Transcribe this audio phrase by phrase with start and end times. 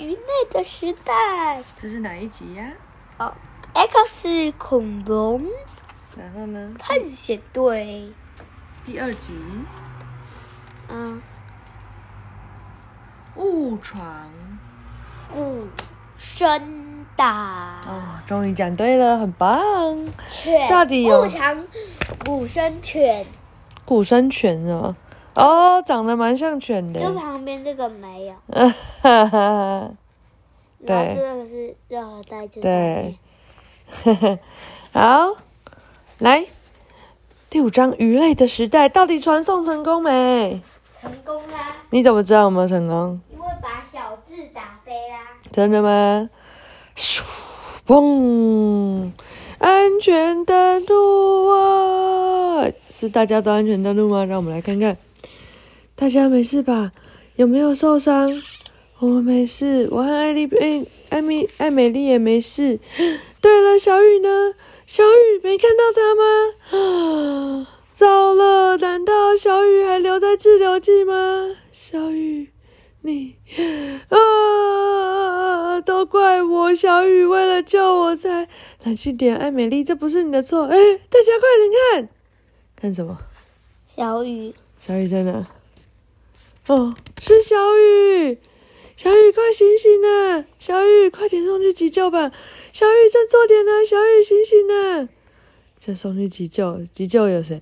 [0.00, 0.18] 鱼类
[0.50, 1.62] 的时代。
[1.78, 2.72] 这是哪一集呀、
[3.18, 3.34] 哦
[3.74, 5.44] ，X 恐龙
[6.16, 6.72] 然后呢？
[6.78, 8.10] 探险队。
[8.86, 9.34] 第二集
[10.88, 11.20] 嗯，
[13.36, 14.02] 误闯。
[15.30, 15.68] 古
[16.16, 17.26] 生岛。
[17.26, 20.08] 哦，终于讲对了，很棒。
[20.30, 21.66] 犬到底有误闯
[22.24, 23.26] 古生犬，
[23.84, 24.96] 古生犬是吗？
[25.34, 27.00] 哦，长得蛮像犬的。
[27.00, 28.34] 就旁边这个没有，
[29.02, 29.90] 哈哈。
[30.80, 33.18] 然后对这个是热河带对
[34.04, 34.38] 面。
[34.92, 35.36] 好，
[36.18, 36.46] 来
[37.48, 40.60] 第五章鱼类的时代，到底传送成功没？
[41.00, 43.20] 成功啦，你怎么知道有没有成功？
[43.32, 45.38] 因为把小智打飞啦。
[45.52, 46.28] 真的吗？
[46.96, 47.22] 咻，
[47.86, 49.10] 嘣！
[49.58, 52.66] 安全的路啊！
[52.88, 54.24] 是大家都安全的路吗？
[54.24, 54.96] 让我们来看看，
[56.00, 56.92] 大家没事吧？
[57.36, 58.30] 有没有受伤？
[59.00, 62.80] 我们没事，我和艾丽、艾艾米、艾美丽也没事。
[63.42, 64.54] 对了，小雨呢？
[64.86, 66.24] 小雨没看到他吗？
[66.78, 71.54] 啊 糟了，难道小雨还留在滞留季吗？
[71.70, 72.48] 小雨，
[73.02, 73.36] 你
[74.08, 78.48] 啊，都怪我，小雨为了救我才
[78.84, 80.64] 冷静点，艾美丽，这不是你的错。
[80.64, 80.76] 哎，
[81.10, 82.08] 大家快点看，
[82.80, 83.18] 看什么？
[83.86, 85.46] 小雨，小雨在哪？
[86.66, 88.38] 哦，是小雨，
[88.96, 90.44] 小雨快醒醒啊！
[90.58, 92.30] 小雨快点送去急救吧！
[92.72, 93.84] 小雨振作点啊！
[93.84, 95.08] 小雨醒醒啊！
[95.78, 97.60] 再送去急救，急救有谁？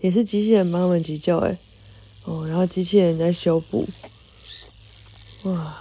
[0.00, 1.56] 也是机器人帮他们急救哎。
[2.24, 3.86] 哦，然后机器人在修补。
[5.44, 5.76] 哇，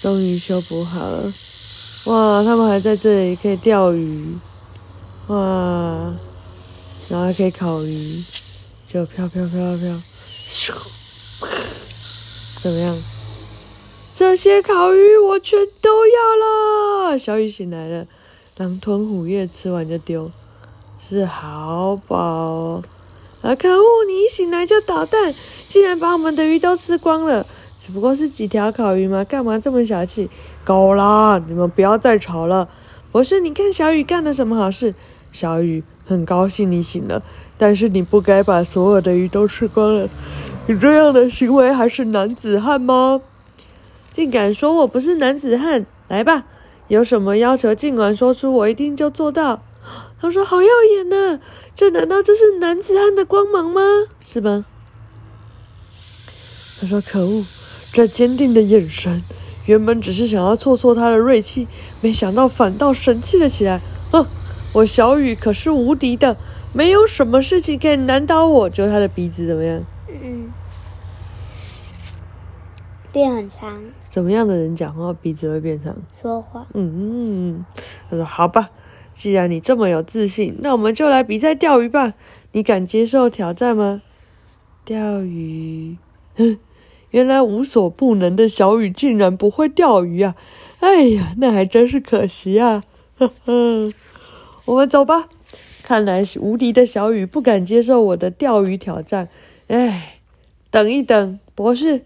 [0.00, 1.32] 终于修补好了。
[2.06, 4.36] 哇，他们还在这里可以钓鱼。
[5.28, 5.36] 哇，
[7.08, 8.24] 然后还可以烤鱼，
[8.92, 10.02] 就飘飘飘飘，
[10.46, 10.70] 咻，
[12.60, 12.94] 怎么样？
[14.12, 17.18] 这些烤鱼我全都要了。
[17.18, 18.06] 小雨醒来了，
[18.58, 20.30] 狼吞虎咽，吃完就丢，
[20.98, 22.84] 是好饱哦。
[23.40, 23.54] 啊！
[23.54, 24.04] 可恶！
[24.06, 25.34] 你一醒来就捣蛋，
[25.66, 27.46] 竟然把我们的鱼都吃光了。
[27.78, 30.28] 只不过是几条烤鱼嘛，干嘛这么小气？
[30.64, 31.42] 够啦！
[31.48, 32.68] 你们不要再吵了。
[33.10, 34.94] 博士，你看小雨干了什么好事？
[35.32, 37.22] 小雨很高兴你醒了，
[37.56, 40.08] 但是你不该把所有的鱼都吃光了。
[40.66, 43.20] 你这样的行为还是男子汉吗？
[44.12, 45.86] 竟敢说我不是男子汉！
[46.08, 46.44] 来吧，
[46.88, 49.62] 有什么要求尽管说出，我一定就做到。
[50.20, 51.40] 他说：“好耀眼呐、
[51.74, 53.80] 这难道就是男子汉的光芒吗？
[54.20, 54.66] 是吗？”
[56.78, 57.44] 他说：“可恶，
[57.92, 59.22] 这坚定的眼神，
[59.66, 61.66] 原本只是想要挫挫他的锐气，
[62.00, 63.80] 没想到反倒神气了起来。
[64.12, 64.26] 哼，
[64.72, 66.36] 我小雨可是无敌的，
[66.72, 68.70] 没有什么事情可以难倒我。
[68.70, 69.84] 就他的鼻子怎么样？
[70.08, 70.50] 嗯，
[73.12, 75.94] 变很长，怎么样的人讲话鼻子会变长？
[76.20, 76.66] 说话。
[76.72, 77.64] 嗯嗯，
[78.08, 78.70] 他说：“好吧，
[79.12, 82.14] 既然你这么有自信，那我们就来比赛钓鱼吧。
[82.52, 84.00] 你敢接受挑战吗？”
[84.84, 85.96] 钓鱼，
[86.36, 86.58] 哼，
[87.12, 90.34] 原来无所不能的小雨竟然不会钓鱼啊！
[90.80, 92.82] 哎呀，那还真是可惜啊！
[93.18, 93.92] 呵呵，
[94.64, 95.28] 我们走吧。
[95.82, 99.28] 看来是无敌的小雨不敢接受我的钓鱼挑战。
[99.66, 100.20] 哎，
[100.70, 102.02] 等一等，博士，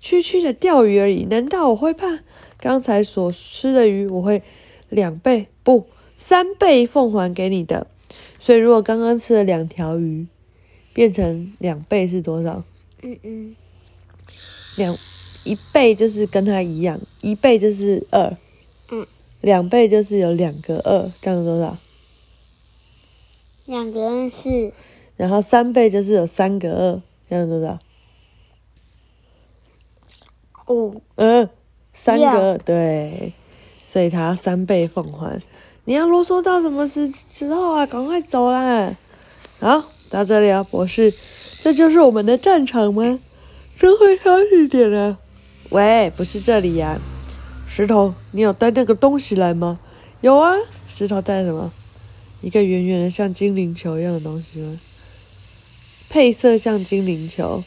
[0.00, 2.20] 区区的钓鱼而已，难道我会怕？
[2.56, 4.42] 刚才所吃的鱼，我会
[4.88, 5.86] 两倍不
[6.16, 7.86] 三倍奉还给你的。
[8.38, 10.26] 所以，如果刚刚吃了两条鱼，
[10.92, 12.62] 变成两倍是多少？
[13.02, 13.56] 嗯嗯，
[14.76, 14.94] 两
[15.44, 18.36] 一倍就是跟它一样，一倍就是二，
[18.90, 19.06] 嗯，
[19.40, 21.76] 两倍就是有两个二，这样多少？
[23.66, 24.72] 两个二是
[25.16, 27.78] 然后三倍就是有三个二，这样多少？
[30.68, 31.48] 五，嗯，
[31.92, 33.32] 三个二对，
[33.86, 35.40] 所以他要三倍奉还。
[35.84, 37.86] 你要啰嗦到什么时时候啊？
[37.86, 38.94] 赶快走啦！
[39.58, 41.12] 好，到这里啊，博士，
[41.62, 43.18] 这就是我们的战场吗？
[43.78, 45.18] 真会挑一点啊！
[45.70, 47.00] 喂，不是这里呀、
[47.72, 49.78] 石头，你有带那个东西来吗？
[50.22, 50.56] 有啊，
[50.88, 51.72] 石头带什么？
[52.42, 54.80] 一个圆圆的像精灵球一样的东西吗？
[56.08, 57.62] 配色像精灵球，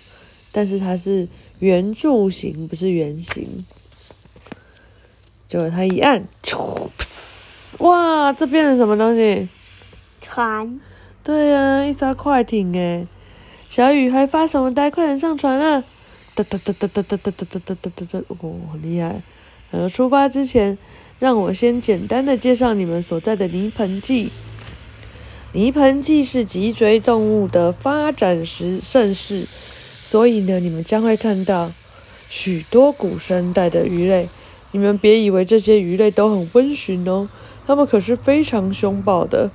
[0.52, 1.30] 但是它是
[1.60, 3.66] 圆柱形，不是圆形。
[5.48, 6.28] 结果他一按，
[7.80, 9.48] 哇，这变成什么东西？
[10.20, 10.82] 船，
[11.24, 13.08] 对呀、一艘快艇哎！
[13.70, 14.92] 小雨还发什么呆？
[14.92, 15.82] 快点上船啊！
[16.36, 18.26] 哒哒哒哒哒哒哒哒哒哒哒哒哒！
[18.42, 19.22] 哦，很厉害。
[19.74, 20.78] 呃，出发之前，
[21.20, 24.30] 让我先简单的介绍你们所在的泥盆纪。
[25.54, 29.48] 泥盆纪是脊椎动物的发展时盛世，
[30.02, 31.72] 所以呢，你们将会看到
[32.30, 34.30] 许多古生代的鱼类。
[34.72, 37.28] 你们别以为这些鱼类都很温驯哦，
[37.66, 39.50] 它们可是非常凶暴的。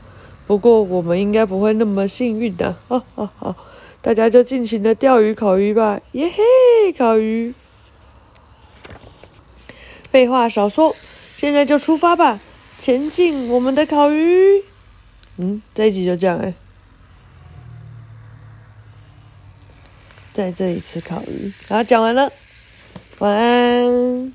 [0.49, 3.57] 不过我们应该不会那么幸运的， 哈哈哈！
[4.03, 7.55] 大家就尽情的钓鱼、烤鱼吧，耶嘿，烤鱼！
[10.11, 10.95] 废话少说，
[11.37, 12.41] 现在就出发吧，
[12.79, 14.63] 前进我们的烤鱼。
[15.37, 16.55] 嗯，这一集就这样哎，
[20.33, 22.33] 在这里吃烤鱼，好，讲完了，
[23.19, 24.33] 晚安。